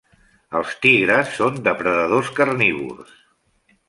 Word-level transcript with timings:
Els 0.59 0.69
tigres 0.85 1.29
són 1.41 1.59
depredadors 1.67 2.31
carnívors. 2.39 3.13